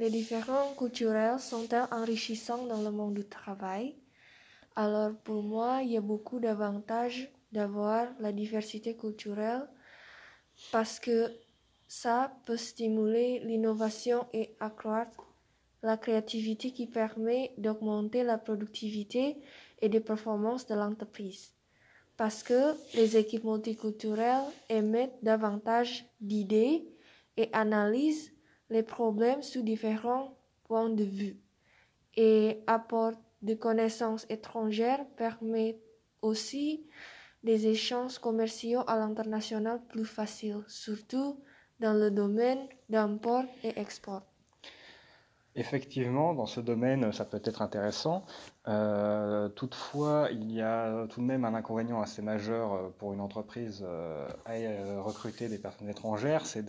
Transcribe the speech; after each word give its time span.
les 0.00 0.08
différences 0.08 0.74
culturelles 0.78 1.38
sont-elles 1.38 1.86
enrichissantes 1.92 2.68
dans 2.68 2.80
le 2.80 2.90
monde 2.90 3.12
du 3.12 3.24
travail 3.24 3.96
Alors 4.74 5.12
pour 5.24 5.42
moi, 5.42 5.82
il 5.82 5.90
y 5.90 5.96
a 5.98 6.00
beaucoup 6.00 6.40
d'avantages 6.40 7.30
d'avoir 7.52 8.06
la 8.18 8.32
diversité 8.32 8.96
culturelle 8.96 9.68
parce 10.72 10.98
que 10.98 11.30
ça 11.86 12.32
peut 12.46 12.56
stimuler 12.56 13.40
l'innovation 13.40 14.26
et 14.32 14.56
accroître 14.58 15.26
la 15.82 15.98
créativité 15.98 16.70
qui 16.70 16.86
permet 16.86 17.52
d'augmenter 17.58 18.22
la 18.22 18.38
productivité 18.38 19.36
et 19.82 19.90
des 19.90 20.00
performances 20.00 20.66
de 20.66 20.76
l'entreprise. 20.76 21.52
Parce 22.16 22.42
que 22.42 22.74
les 22.94 23.18
équipes 23.18 23.44
multiculturelles 23.44 24.44
émettent 24.70 25.18
davantage 25.22 26.06
d'idées 26.22 26.88
et 27.36 27.50
analysent 27.52 28.32
les 28.70 28.82
problèmes 28.82 29.42
sous 29.42 29.62
différents 29.62 30.36
points 30.64 30.90
de 30.90 31.04
vue. 31.04 31.36
Et 32.16 32.62
apportent 32.66 33.20
des 33.42 33.58
connaissances 33.58 34.26
étrangères 34.28 35.06
permet 35.16 35.80
aussi 36.22 36.86
des 37.42 37.66
échanges 37.66 38.18
commerciaux 38.18 38.82
à 38.86 38.96
l'international 38.96 39.80
plus 39.88 40.04
faciles, 40.04 40.64
surtout 40.68 41.42
dans 41.78 41.94
le 41.94 42.10
domaine 42.10 42.68
d'import 42.88 43.44
et 43.62 43.78
export. 43.78 44.29
Effectivement, 45.56 46.32
dans 46.32 46.46
ce 46.46 46.60
domaine, 46.60 47.12
ça 47.12 47.24
peut 47.24 47.42
être 47.44 47.60
intéressant. 47.60 48.24
Euh, 48.68 49.48
toutefois, 49.48 50.28
il 50.30 50.52
y 50.52 50.60
a 50.60 51.08
tout 51.08 51.20
de 51.20 51.26
même 51.26 51.44
un 51.44 51.54
inconvénient 51.54 52.00
assez 52.00 52.22
majeur 52.22 52.72
euh, 52.72 52.88
pour 52.98 53.12
une 53.12 53.20
entreprise 53.20 53.84
euh, 53.84 54.28
à 54.46 55.02
recruter 55.02 55.48
des 55.48 55.58
personnes 55.58 55.88
étrangères, 55.88 56.46
c'est 56.46 56.64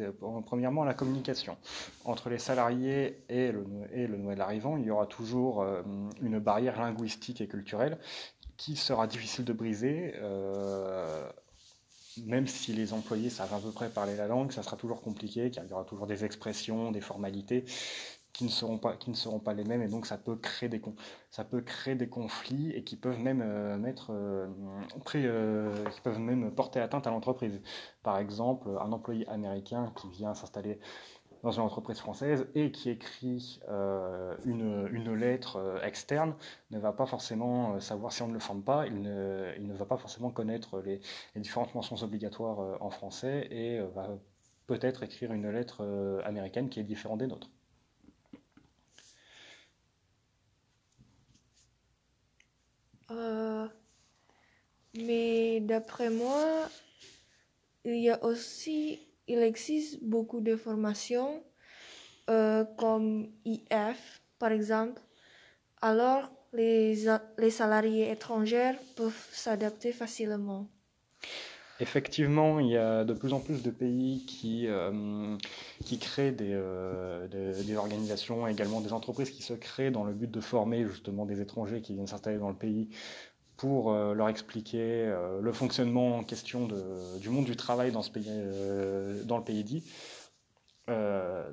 premièrement 0.47 0.83
la 0.83 0.95
communication. 0.95 1.57
Entre 2.05 2.29
les 2.29 2.39
salariés 2.39 3.23
et 3.29 3.51
le, 3.51 3.65
et 3.93 4.07
nouvel 4.07 4.41
arrivant, 4.41 4.77
il 4.77 4.85
y 4.85 4.89
aura 4.89 5.05
toujours 5.05 5.63
une 6.21 6.39
barrière 6.39 6.79
linguistique 6.79 7.39
et 7.41 7.47
culturelle 7.47 7.99
qui 8.57 8.75
sera 8.75 9.05
difficile 9.05 9.45
de 9.45 9.53
briser. 9.53 10.15
même 12.25 12.47
si 12.47 12.73
les 12.73 12.93
employés 12.93 13.29
savent 13.29 13.53
à 13.53 13.59
peu 13.59 13.71
près 13.71 13.89
parler 13.89 14.15
la 14.15 14.27
langue, 14.27 14.51
ça 14.51 14.63
sera 14.63 14.75
toujours 14.75 15.01
compliqué, 15.01 15.51
car 15.51 15.63
il 15.63 15.69
y 15.69 15.73
aura 15.73 15.85
toujours 15.85 16.07
des 16.07 16.25
expressions, 16.25 16.91
des 16.91 17.01
formalités 17.01 17.65
qui 18.33 18.43
ne 18.45 18.49
seront 18.49 18.77
pas 18.77 18.95
qui 18.95 19.09
ne 19.09 19.15
seront 19.15 19.39
pas 19.39 19.53
les 19.53 19.63
mêmes 19.63 19.81
et 19.81 19.87
donc 19.87 20.05
ça 20.05 20.17
peut 20.17 20.35
créer 20.35 20.69
des 20.69 20.81
ça 21.29 21.43
peut 21.43 21.61
créer 21.61 21.95
des 21.95 22.09
conflits 22.09 22.71
et 22.71 22.83
qui 22.83 22.95
peuvent 22.95 23.19
même 23.19 23.41
euh, 23.41 23.77
mettre 23.77 24.11
euh, 24.11 24.47
euh, 25.15 25.85
qui 25.89 26.01
peuvent 26.01 26.19
même 26.19 26.51
porter 26.53 26.79
atteinte 26.79 27.07
à 27.07 27.09
l'entreprise. 27.11 27.61
Par 28.03 28.17
exemple, 28.17 28.69
un 28.79 28.91
employé 28.91 29.27
américain 29.29 29.91
qui 29.95 30.09
vient 30.09 30.33
s'installer 30.33 30.79
dans 31.43 31.51
une 31.51 31.63
entreprise 31.63 31.97
française 31.99 32.47
et 32.53 32.71
qui 32.71 32.91
écrit 32.91 33.61
une, 34.45 34.87
une, 34.91 35.13
lettre 35.15 35.81
externe 35.83 36.35
ne 36.69 36.77
va 36.77 36.93
pas 36.93 37.07
forcément 37.07 37.79
savoir 37.79 38.11
si 38.11 38.21
on 38.21 38.27
ne 38.27 38.33
le 38.33 38.39
forme 38.39 38.61
pas, 38.61 38.85
il 38.85 39.01
ne, 39.01 39.51
il 39.57 39.65
ne 39.65 39.73
va 39.73 39.85
pas 39.85 39.97
forcément 39.97 40.29
connaître 40.29 40.79
les, 40.81 41.01
les 41.33 41.41
différentes 41.41 41.73
mentions 41.73 41.95
obligatoires 42.03 42.79
en 42.79 42.91
français 42.91 43.47
et 43.49 43.79
va 43.95 44.09
peut-être 44.67 45.01
écrire 45.01 45.33
une 45.33 45.49
lettre 45.49 45.83
américaine 46.25 46.69
qui 46.69 46.79
est 46.79 46.83
différente 46.83 47.19
des 47.19 47.27
nôtres. 47.27 47.49
Euh, 53.11 53.67
mais 54.95 55.59
d'après 55.61 56.09
moi, 56.09 56.69
il 57.85 57.97
y 57.97 58.09
a 58.09 58.23
aussi, 58.23 58.99
existe 59.27 60.03
beaucoup 60.03 60.41
de 60.41 60.55
formations 60.55 61.43
euh, 62.29 62.63
comme 62.77 63.31
IF, 63.45 64.21
par 64.39 64.51
exemple. 64.51 65.01
Alors, 65.81 66.31
les, 66.53 67.05
les 67.37 67.49
salariés 67.49 68.11
étrangers 68.11 68.73
peuvent 68.95 69.27
s'adapter 69.31 69.91
facilement. 69.93 70.67
Effectivement, 71.81 72.59
il 72.59 72.67
y 72.67 72.77
a 72.77 73.03
de 73.03 73.13
plus 73.13 73.33
en 73.33 73.39
plus 73.39 73.63
de 73.63 73.71
pays 73.71 74.23
qui, 74.25 74.67
euh, 74.67 75.35
créent 75.99 76.31
des, 76.31 76.57
des, 77.29 77.75
organisations, 77.75 78.47
également 78.47 78.81
des 78.81 78.93
entreprises 78.93 79.31
qui 79.31 79.43
se 79.43 79.53
créent 79.53 79.91
dans 79.91 80.03
le 80.03 80.13
but 80.13 80.31
de 80.31 80.39
former 80.39 80.87
justement 80.87 81.25
des 81.25 81.41
étrangers 81.41 81.81
qui 81.81 81.93
viennent 81.93 82.07
s'installer 82.07 82.37
dans 82.37 82.49
le 82.49 82.55
pays 82.55 82.87
pour 83.61 83.91
euh, 83.91 84.15
leur 84.15 84.27
expliquer 84.27 85.05
euh, 85.05 85.39
le 85.39 85.53
fonctionnement 85.53 86.17
en 86.17 86.23
question 86.23 86.67
du 87.21 87.29
monde 87.29 87.45
du 87.45 87.55
travail 87.55 87.91
dans, 87.91 88.01
euh, 88.17 89.23
dans 89.23 89.37
le 89.37 89.43
pays 89.43 89.63
dit. 89.63 89.83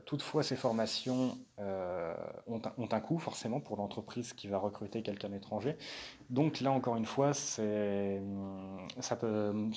Toutefois, 0.04 0.42
ces 0.42 0.56
formations 0.56 1.38
ont 1.58 2.62
un, 2.64 2.72
ont, 2.76 2.88
un, 2.90 3.00
coût 3.00 3.18
forcément 3.18 3.60
pour 3.60 3.76
l'entreprise 3.76 4.32
qui 4.32 4.48
va 4.48 4.58
recruter 4.58 5.02
quelqu'un 5.02 5.28
d'étranger. 5.28 5.76
Donc 6.30 6.60
là, 6.60 6.72
encore 6.72 6.96
une 6.96 7.04
fois, 7.04 7.32
ça 7.32 7.62
peut, 9.16 9.70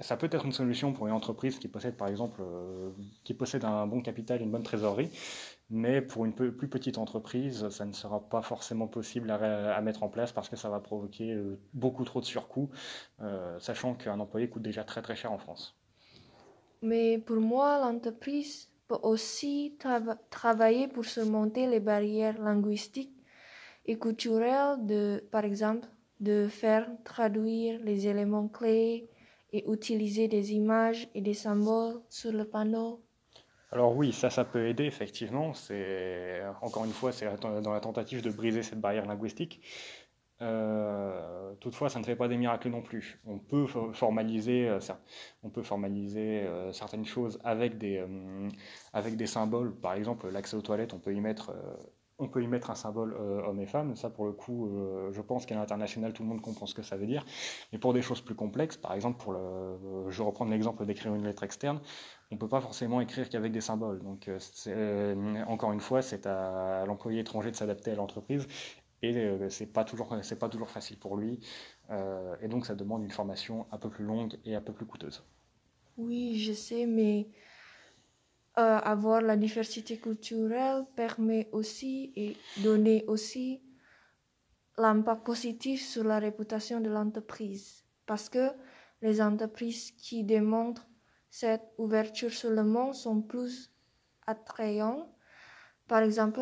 ça 0.00 0.16
peut 0.16 0.28
être 0.30 0.44
une 0.44 0.52
solution 0.52 0.92
pour 0.92 1.06
une 1.06 1.12
entreprise 1.12 1.58
qui 1.58 1.68
possède, 1.68 1.96
par 1.96 2.08
exemple, 2.08 2.42
qui 3.24 3.34
possède 3.34 3.64
un 3.64 3.86
bon 3.86 4.00
capital, 4.00 4.42
une 4.42 4.50
bonne 4.50 4.62
trésorerie, 4.62 5.10
mais 5.70 6.00
pour 6.00 6.24
une 6.24 6.32
plus 6.32 6.68
petite 6.68 6.96
entreprise, 6.98 7.68
ça 7.68 7.84
ne 7.84 7.92
sera 7.92 8.20
pas 8.20 8.42
forcément 8.42 8.86
possible 8.86 9.30
à, 9.30 9.80
mettre 9.82 10.02
en 10.02 10.08
place 10.08 10.32
parce 10.32 10.48
que 10.48 10.56
ça 10.56 10.70
va 10.70 10.80
provoquer 10.80 11.32
euh, 11.32 11.58
beaucoup 11.74 12.04
trop 12.04 12.20
de 12.20 12.24
surcoûts, 12.24 12.70
euh, 13.20 13.58
sachant 13.60 13.94
qu'un 13.94 14.18
employé 14.18 14.48
coûte 14.48 14.62
déjà 14.62 14.84
très 14.84 15.02
très 15.02 15.16
cher 15.16 15.30
en 15.32 15.38
France. 15.38 15.78
Mais 16.82 17.18
pour 17.18 17.40
moi, 17.40 17.78
l'entreprise 17.80 18.68
peut 18.86 18.98
aussi 19.02 19.76
travailler 20.30 20.88
pour 20.88 21.04
surmonter 21.04 21.66
les 21.66 21.80
barrières 21.80 22.40
linguistiques 22.40 23.14
et 23.84 23.98
culturelles, 23.98 25.22
par 25.30 25.44
exemple, 25.44 25.86
de 26.20 26.48
faire 26.48 26.88
traduire 27.04 27.80
les 27.80 28.06
éléments 28.06 28.48
clés 28.48 29.08
et 29.52 29.70
utiliser 29.70 30.28
des 30.28 30.52
images 30.52 31.08
et 31.14 31.20
des 31.20 31.34
symboles 31.34 32.00
sur 32.08 32.32
le 32.32 32.44
panneau 32.44 33.02
alors 33.70 33.94
oui, 33.94 34.12
ça, 34.12 34.30
ça 34.30 34.46
peut 34.46 34.66
aider, 34.66 34.84
effectivement. 34.84 35.52
Encore 36.62 36.84
une 36.86 36.92
fois, 36.92 37.12
c'est 37.12 37.28
dans 37.38 37.72
la 37.72 37.80
tentative 37.80 38.22
de 38.22 38.30
briser 38.30 38.62
cette 38.62 38.80
barrière 38.80 39.04
linguistique. 39.04 39.60
Euh, 40.40 41.54
toutefois, 41.60 41.88
ça 41.88 41.98
ne 41.98 42.04
fait 42.04 42.16
pas 42.16 42.28
des 42.28 42.36
miracles 42.36 42.68
non 42.68 42.82
plus. 42.82 43.20
On 43.26 43.38
peut 43.38 43.66
formaliser, 43.92 44.68
euh, 44.68 44.78
euh, 44.78 46.72
certaines 46.72 47.04
choses 47.04 47.38
avec 47.44 47.78
des, 47.78 49.26
symboles. 49.26 49.74
Par 49.74 49.94
exemple, 49.94 50.28
l'accès 50.28 50.56
aux 50.56 50.62
toilettes, 50.62 50.94
on 50.94 50.98
peut 50.98 51.14
y 51.14 51.20
mettre 51.20 51.50
un 52.70 52.74
symbole 52.74 53.14
homme 53.14 53.60
et 53.60 53.66
femme. 53.66 53.96
Ça, 53.96 54.10
pour 54.10 54.26
le 54.26 54.32
coup, 54.32 54.70
je 55.10 55.20
pense 55.20 55.44
qu'à 55.44 55.56
l'international, 55.56 56.12
tout 56.12 56.22
le 56.22 56.28
monde 56.28 56.40
comprend 56.40 56.66
ce 56.66 56.74
que 56.74 56.82
ça 56.82 56.96
veut 56.96 57.06
dire. 57.06 57.24
Mais 57.72 57.78
pour 57.78 57.92
des 57.92 58.02
choses 58.02 58.20
plus 58.20 58.36
complexes, 58.36 58.76
par 58.76 58.92
exemple, 58.92 59.20
pour 59.20 59.32
le, 59.32 60.08
je 60.08 60.22
reprends 60.22 60.44
l'exemple 60.44 60.86
d'écrire 60.86 61.14
une 61.14 61.24
lettre 61.24 61.42
externe, 61.42 61.80
on 62.30 62.34
ne 62.34 62.40
peut 62.40 62.48
pas 62.48 62.60
forcément 62.60 63.00
écrire 63.00 63.28
qu'avec 63.28 63.52
des 63.52 63.60
symboles. 63.60 64.00
Donc, 64.02 64.30
encore 65.48 65.72
une 65.72 65.80
fois, 65.80 66.02
c'est 66.02 66.26
à 66.26 66.84
l'employé 66.86 67.20
étranger 67.20 67.50
de 67.50 67.56
s'adapter 67.56 67.90
à 67.90 67.94
l'entreprise. 67.94 68.46
Et 69.02 69.38
c'est 69.50 69.66
pas 69.66 69.84
toujours, 69.84 70.16
c'est 70.22 70.38
pas 70.38 70.48
toujours 70.48 70.70
facile 70.70 70.98
pour 70.98 71.16
lui. 71.16 71.40
et 72.42 72.48
donc, 72.48 72.66
ça 72.66 72.74
demande 72.74 73.04
une 73.04 73.10
formation 73.10 73.66
un 73.70 73.78
peu 73.78 73.90
plus 73.90 74.04
longue 74.04 74.38
et 74.44 74.54
un 74.56 74.60
peu 74.60 74.72
plus 74.72 74.86
coûteuse. 74.86 75.22
Oui, 75.96 76.38
je 76.38 76.52
sais, 76.52 76.86
mais 76.86 77.28
euh, 78.58 78.78
avoir 78.78 79.20
la 79.20 79.36
diversité 79.36 79.98
culturelle 79.98 80.84
permet 80.96 81.48
aussi 81.52 82.12
et 82.16 82.36
donner 82.64 83.04
aussi 83.06 83.62
l'impact 84.76 85.24
positif 85.24 85.80
sur 85.86 86.02
la 86.02 86.18
réputation 86.18 86.80
de 86.80 86.88
l'entreprise. 86.88 87.84
Parce 88.04 88.28
que 88.28 88.50
les 89.00 89.22
entreprises 89.22 89.92
qui 89.92 90.24
démontrent 90.24 90.88
cette 91.30 91.72
ouverture 91.78 92.32
sur 92.32 92.50
le 92.50 92.64
monde 92.64 92.94
sont 92.94 93.22
plus 93.22 93.70
attrayantes. 94.26 95.08
Par 95.86 96.02
exemple, 96.02 96.40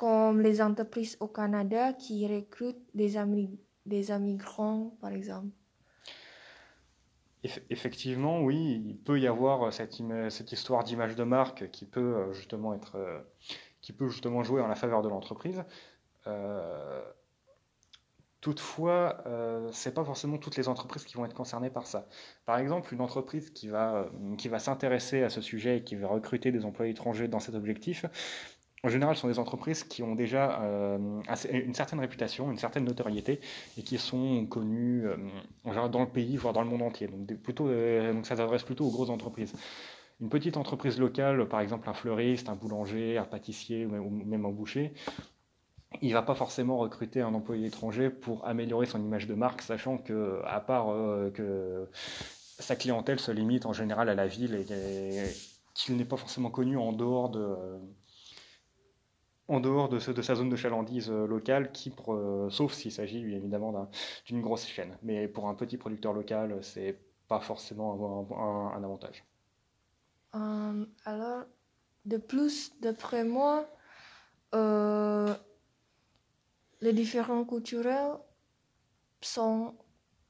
comme 0.00 0.40
les 0.40 0.62
entreprises 0.62 1.18
au 1.20 1.28
Canada 1.28 1.92
qui 1.92 2.26
recrutent 2.26 2.88
des, 2.94 3.16
des 3.84 4.08
immigrants, 4.08 4.96
par 4.98 5.12
exemple. 5.12 5.48
Effectivement, 7.68 8.40
oui, 8.40 8.82
il 8.86 8.96
peut 8.96 9.20
y 9.20 9.26
avoir 9.26 9.70
cette, 9.74 10.00
cette 10.30 10.52
histoire 10.52 10.84
d'image 10.84 11.16
de 11.16 11.24
marque 11.24 11.70
qui 11.70 11.84
peut 11.84 12.00
euh, 12.16 12.32
justement 12.32 12.72
être, 12.72 12.96
euh, 12.96 13.20
qui 13.82 13.92
peut 13.92 14.08
justement 14.08 14.42
jouer 14.42 14.62
en 14.62 14.68
la 14.68 14.74
faveur 14.74 15.02
de 15.02 15.10
l'entreprise. 15.10 15.62
Euh, 16.26 17.02
toutefois, 18.40 19.22
euh, 19.26 19.68
c'est 19.70 19.92
pas 19.92 20.04
forcément 20.04 20.38
toutes 20.38 20.56
les 20.56 20.68
entreprises 20.68 21.04
qui 21.04 21.18
vont 21.18 21.26
être 21.26 21.34
concernées 21.34 21.70
par 21.70 21.86
ça. 21.86 22.08
Par 22.46 22.58
exemple, 22.58 22.94
une 22.94 23.02
entreprise 23.02 23.50
qui 23.50 23.68
va, 23.68 24.10
qui 24.38 24.48
va 24.48 24.58
s'intéresser 24.58 25.22
à 25.22 25.28
ce 25.28 25.42
sujet 25.42 25.78
et 25.78 25.84
qui 25.84 25.94
va 25.94 26.08
recruter 26.08 26.52
des 26.52 26.64
employés 26.64 26.92
étrangers 26.92 27.28
dans 27.28 27.40
cet 27.40 27.54
objectif 27.54 28.06
en 28.82 28.88
général, 28.88 29.14
ce 29.14 29.22
sont 29.22 29.28
des 29.28 29.38
entreprises 29.38 29.84
qui 29.84 30.02
ont 30.02 30.14
déjà 30.14 30.62
euh, 30.62 30.98
une 31.52 31.74
certaine 31.74 32.00
réputation, 32.00 32.50
une 32.50 32.56
certaine 32.56 32.84
notoriété 32.84 33.40
et 33.76 33.82
qui 33.82 33.98
sont 33.98 34.46
connues 34.46 35.06
euh, 35.06 35.88
dans 35.88 36.00
le 36.00 36.08
pays, 36.08 36.36
voire 36.36 36.54
dans 36.54 36.62
le 36.62 36.68
monde 36.68 36.82
entier. 36.82 37.10
Euh, 37.60 38.12
donc 38.14 38.24
ça 38.24 38.36
s'adresse 38.36 38.62
plutôt 38.62 38.86
aux 38.86 38.90
grosses 38.90 39.10
entreprises. 39.10 39.52
Une 40.22 40.30
petite 40.30 40.56
entreprise 40.56 40.98
locale, 40.98 41.46
par 41.48 41.60
exemple 41.60 41.90
un 41.90 41.94
fleuriste, 41.94 42.48
un 42.48 42.54
boulanger, 42.54 43.18
un 43.18 43.24
pâtissier 43.24 43.84
ou 43.84 44.10
même 44.10 44.46
un 44.46 44.50
boucher, 44.50 44.94
il 46.00 46.08
ne 46.08 46.14
va 46.14 46.22
pas 46.22 46.34
forcément 46.34 46.78
recruter 46.78 47.20
un 47.20 47.34
employé 47.34 47.66
étranger 47.66 48.08
pour 48.08 48.46
améliorer 48.46 48.86
son 48.86 49.02
image 49.02 49.26
de 49.26 49.34
marque, 49.34 49.60
sachant 49.60 49.98
que, 49.98 50.40
à 50.46 50.60
part 50.60 50.86
que 51.34 51.88
sa 52.58 52.76
clientèle 52.76 53.18
se 53.18 53.32
limite 53.32 53.66
en 53.66 53.72
général 53.72 54.08
à 54.08 54.14
la 54.14 54.26
ville 54.26 54.54
et, 54.54 55.24
qu'il 55.74 55.96
n'est 55.96 56.04
pas 56.04 56.16
forcément 56.16 56.50
connu 56.50 56.76
en 56.76 56.92
dehors 56.92 57.30
de, 57.30 57.56
en 59.50 59.60
dehors 59.60 59.88
de, 59.88 59.98
de, 60.12 60.22
sa 60.22 60.36
zone 60.36 60.48
de 60.48 60.56
chalandise 60.56 61.10
euh, 61.10 61.26
locale, 61.26 61.72
qui, 61.72 61.92
euh, 62.08 62.48
sauf 62.50 62.72
s'il 62.72 62.92
s'agit 62.92 63.18
évidemment 63.18 63.90
d'une 64.26 64.40
grosse 64.40 64.66
chaîne. 64.66 64.96
Mais 65.02 65.26
pour 65.26 65.48
un 65.48 65.54
petit 65.54 65.76
producteur 65.76 66.12
local, 66.12 66.58
c'est 66.62 66.98
pas 67.28 67.40
forcément 67.40 68.28
un, 68.30 68.78
un 68.78 68.84
avantage. 68.84 69.24
alors, 70.32 71.44
de 72.04 72.16
plus, 72.16 72.72
d'après 72.80 73.24
moi, 73.24 73.68
les 76.80 76.92
différents 76.92 77.44
culturels 77.44 78.16
sont 79.20 79.74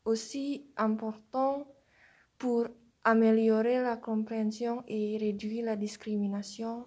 aussi 0.05 0.67
importants 0.77 1.67
pour 2.39 2.67
améliorer 3.05 3.83
la 3.83 3.97
compréhension 3.97 4.83
et 4.89 5.17
réduire 5.19 5.65
la 5.65 5.77
discrimination 5.77 6.87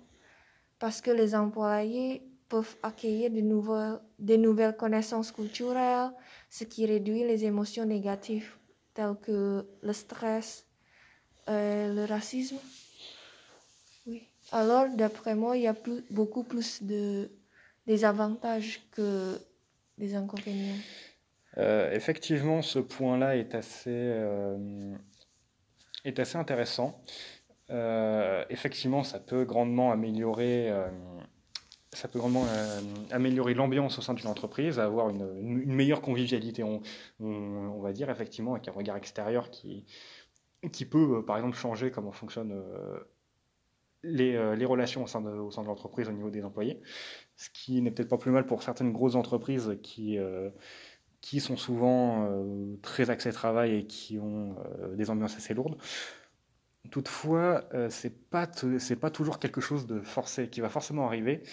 parce 0.84 1.00
que 1.00 1.12
les 1.12 1.34
employés 1.34 2.22
peuvent 2.50 2.76
accueillir 2.84 3.32
de 3.32 4.36
nouvelles, 4.36 4.76
connaissances 4.76 5.32
culturelles, 5.32 6.12
ce 6.50 6.66
qui 6.66 6.86
réduit 6.86 7.24
les 7.24 7.46
émotions 7.46 7.86
négatives 7.86 8.52
telles 8.94 9.16
que 9.22 9.66
le 9.82 9.94
stress, 9.94 10.68
euh, 11.48 11.94
le 11.94 12.04
racisme. 12.04 12.58
Alors, 14.52 14.90
d'après 14.90 15.36
moi, 15.36 15.56
il 15.56 15.64
y 15.64 15.68
a 15.68 15.76
beaucoup 16.12 16.44
plus 16.44 16.84
de 16.84 17.30
des 17.88 18.04
avantages 18.04 18.82
que 18.92 19.40
des 19.98 20.16
inconvénients 20.16 20.82
euh, 21.60 21.94
Effectivement, 21.94 22.62
ce 22.62 22.80
point-là 22.80 23.38
est 23.38 23.56
assez, 23.56 23.90
euh, 23.90 24.94
est 26.04 26.20
assez 26.20 26.38
intéressant. 26.38 27.02
Euh, 27.70 28.44
effectivement, 28.50 29.04
ça 29.04 29.20
peut 29.20 29.46
grandement 29.46 29.92
améliorer, 29.92 30.72
ça 31.92 32.08
peut 32.08 32.20
grandement 32.20 32.46
améliorer 33.12 33.54
l'ambiance 33.54 33.98
au 34.00 34.02
sein 34.02 34.14
d'une 34.14 34.28
entreprise, 34.28 34.80
avoir 34.80 35.10
une, 35.10 35.66
meilleure 35.66 36.02
convivialité, 36.02 36.64
on, 36.64 37.82
va 37.82 37.94
dire, 37.94 38.10
effectivement, 38.10 38.54
avec 38.54 38.68
un 38.68 38.74
regard 38.74 38.98
extérieur 38.98 39.50
qui, 39.50 39.86
peut, 40.90 41.24
par 41.26 41.38
exemple, 41.38 41.56
changer 41.56 41.90
comment 41.92 42.12
fonctionnent 42.12 42.62
les, 44.04 44.66
relations 44.66 45.04
au 45.04 45.08
sein 45.08 45.22
de, 45.22 45.30
l'entreprise 45.66 46.10
au 46.10 46.12
niveau 46.12 46.30
des 46.30 46.44
employés 46.44 46.82
ce 47.36 47.50
qui 47.50 47.82
n'est 47.82 47.92
peut-être 47.92 48.10
pas 48.10 48.18
plus 48.18 48.32
mal 48.32 48.46
pour 48.46 48.64
certaines 48.64 48.92
grosses 48.92 49.16
entreprises 49.16 49.78
qui, 49.82 50.18
euh, 50.18 50.50
sont 51.40 51.58
souvent 51.58 52.28
euh, 52.30 52.76
très 52.82 53.10
axées 53.10 53.32
travail 53.32 53.76
et 53.76 53.88
qui 53.88 54.20
ont 54.20 54.56
euh, 54.82 54.96
des 54.96 55.10
ambiances 55.10 55.36
assez 55.36 55.54
lourdes. 55.54 55.78
Toutefois, 56.92 57.64
c'est 57.90 58.30
pas 58.30 58.48
c'est 58.80 58.96
pas 58.96 59.10
toujours 59.10 59.40
quelque 59.40 59.62
chose 59.62 59.88
de 59.88 60.02
forcé 60.02 60.50
qui 60.50 60.62
va 60.62 60.70
forcément 60.70 61.06
arriver. 61.08 61.44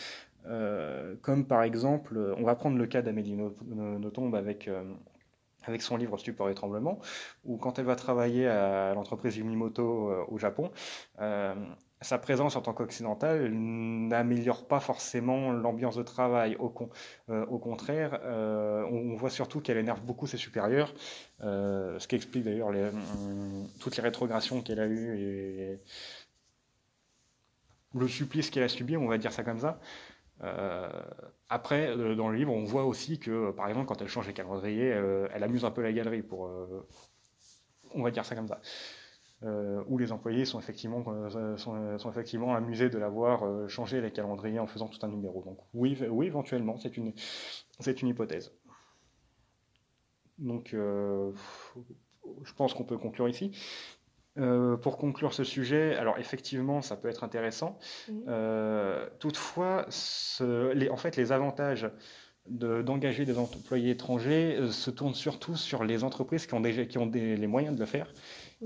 comme 1.23 1.47
par 1.47 1.63
exemple, 1.63 2.35
on 2.37 2.43
va 2.45 2.55
prendre 2.57 2.77
le 2.79 2.87
cas 2.87 3.03
d'Amélie 3.03 3.37
Nothomb 3.37 4.33
avec 4.35 4.69
avec 5.65 5.83
son 5.83 5.97
livre 5.97 6.17
Stupeur 6.19 6.49
et 6.49 6.55
tremblement, 6.55 6.99
où 7.45 7.57
quand 7.59 7.79
elle 7.79 7.85
va 7.85 7.97
travailler 7.97 8.47
à 8.49 8.95
l'entreprise 8.95 9.37
Yumimoto 9.37 10.13
au 10.29 10.39
Japon, 10.39 10.71
sa 12.03 12.19
présence 12.19 12.57
en 12.57 12.63
tant 12.63 12.73
qu'occidental 12.73 13.53
n'améliore 13.53 14.67
pas 14.67 14.81
forcément 14.81 15.53
l'ambiance 15.53 15.97
de 15.97 16.03
travail. 16.03 16.57
Au, 16.59 16.73
euh, 17.29 17.45
au 17.47 17.59
contraire, 17.59 18.21
euh, 18.23 18.85
on, 18.91 19.17
voit 19.17 19.29
surtout 19.29 19.61
qu'elle 19.61 19.77
énerve 19.77 20.01
beaucoup 20.01 20.27
ses 20.27 20.39
supérieurs, 20.39 20.95
euh, 21.43 21.99
ce 21.99 22.09
qui 22.09 22.17
explique 22.17 22.45
d'ailleurs 22.45 22.71
toutes 23.81 23.97
les 23.97 24.03
rétrogrations 24.03 24.63
qu'elle 24.63 24.81
a 24.81 24.87
eues 24.87 25.19
et 25.19 25.81
le 27.95 28.09
supplice 28.09 28.51
qu'elle 28.51 28.63
a 28.63 28.69
subi, 28.69 28.97
on 28.97 29.07
va 29.07 29.19
dire 29.19 29.33
ça 29.33 29.43
comme 29.43 29.59
ça. 29.59 29.79
après, 31.51 31.95
dans 32.17 32.29
le 32.29 32.37
livre, 32.37 32.53
on 32.53 32.65
voit 32.65 32.85
aussi 32.85 33.19
que, 33.19 33.51
par 33.51 33.69
exemple, 33.69 33.87
quand 33.87 34.01
elle 34.01 34.09
change 34.09 34.27
les 34.27 34.33
calendriers, 34.33 34.97
elle 35.35 35.43
amuse 35.43 35.67
un 35.67 35.71
peu 35.71 35.83
la 35.83 35.93
galerie, 35.93 36.23
pour, 36.23 36.49
on 37.93 38.03
va 38.03 38.11
dire 38.11 38.25
ça 38.25 38.35
comme 38.35 38.49
ça. 38.49 38.61
Euh, 39.43 39.83
où 39.87 39.97
les 39.97 40.13
employés 40.13 40.45
sont 40.45 40.59
effectivement, 40.59 41.03
euh, 41.09 41.57
sont, 41.57 41.99
sont, 41.99 42.11
effectivement 42.11 42.55
amusés 42.55 42.91
de 42.91 42.99
l'avoir 42.99 43.43
euh, 43.43 43.69
changé 43.69 44.03
les 44.03 44.11
calendriers 44.11 44.59
en 44.59 44.67
faisant 44.67 44.87
tout 44.87 44.99
un 45.01 45.09
numéro. 45.09 45.43
Donc 45.43 45.59
oui, 45.73 45.97
oui 46.11 46.27
éventuellement, 46.27 46.77
c'est 46.77 46.99
une, 46.99 47.15
c'est 47.79 48.03
une 48.03 48.09
hypothèse. 48.09 48.53
Donc 50.37 50.75
je 50.75 51.33
pense 52.55 52.75
qu'on 52.75 52.85
peut 52.85 52.99
conclure 52.99 53.29
ici. 53.29 53.51
pour 54.37 54.99
conclure 54.99 55.33
ce 55.33 55.45
sujet, 55.45 55.97
alors 55.97 56.19
effectivement, 56.19 56.83
ça 56.83 56.97
peut 56.97 57.09
être 57.09 57.25
intéressant. 57.25 57.79
toutefois, 59.21 59.87
ce, 59.89 60.73
les, 60.73 60.91
en 60.91 60.97
fait, 60.97 61.17
les 61.17 61.33
avantages 61.33 61.91
d'engager 62.49 63.25
des 63.25 63.39
employés 63.39 63.91
étrangers 63.91 64.59
se 64.71 64.91
tournent 64.91 65.15
surtout 65.15 65.57
sur 65.57 65.85
les 65.85 66.05
entreprises 66.05 66.47
qui 66.47 66.55
ont, 66.55 66.61
déjà, 66.61 66.85
qui 66.85 66.99
ont 66.99 67.07
des, 67.07 67.37
les 67.37 67.47
moyens 67.47 67.75
de 67.75 67.81
le 67.81 67.87
faire 67.87 68.13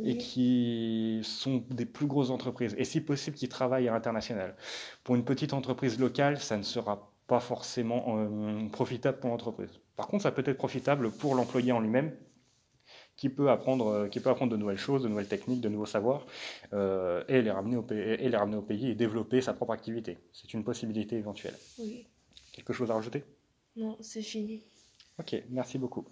et 0.02 0.16
qui 0.16 1.20
sont 1.22 1.64
des 1.70 1.86
plus 1.86 2.06
grosses 2.06 2.30
entreprises, 2.30 2.74
et 2.78 2.84
si 2.84 3.00
possible 3.00 3.36
qui 3.36 3.48
travaillent 3.48 3.88
à 3.88 3.92
l'international. 3.92 4.56
Pour 5.04 5.14
une 5.14 5.24
petite 5.24 5.52
entreprise 5.52 5.98
locale, 5.98 6.40
ça 6.40 6.56
ne 6.56 6.62
sera 6.62 7.12
pas 7.26 7.40
forcément 7.40 8.18
euh, 8.18 8.68
profitable 8.70 9.18
pour 9.18 9.30
l'entreprise. 9.30 9.80
Par 9.96 10.08
contre, 10.08 10.24
ça 10.24 10.32
peut 10.32 10.42
être 10.46 10.58
profitable 10.58 11.10
pour 11.10 11.34
l'employé 11.34 11.72
en 11.72 11.80
lui-même, 11.80 12.14
qui 13.16 13.28
peut 13.28 13.50
apprendre, 13.50 13.86
euh, 13.86 14.08
qui 14.08 14.20
peut 14.20 14.30
apprendre 14.30 14.52
de 14.52 14.56
nouvelles 14.56 14.78
choses, 14.78 15.04
de 15.04 15.08
nouvelles 15.08 15.28
techniques, 15.28 15.60
de 15.60 15.68
nouveaux 15.68 15.86
savoirs, 15.86 16.26
euh, 16.72 17.22
et, 17.28 17.40
les 17.40 17.50
ramener 17.50 17.76
au 17.76 17.82
pays, 17.82 18.00
et 18.00 18.28
les 18.28 18.36
ramener 18.36 18.56
au 18.56 18.62
pays 18.62 18.90
et 18.90 18.94
développer 18.94 19.40
sa 19.40 19.54
propre 19.54 19.72
activité. 19.72 20.18
C'est 20.32 20.52
une 20.52 20.64
possibilité 20.64 21.16
éventuelle. 21.16 21.54
Oui. 21.78 22.08
Quelque 22.52 22.72
chose 22.72 22.90
à 22.90 22.94
rajouter? 22.94 23.24
Non, 23.76 23.96
c'est 24.00 24.22
fini. 24.22 24.62
Ok, 25.18 25.36
merci 25.50 25.78
beaucoup. 25.78 26.06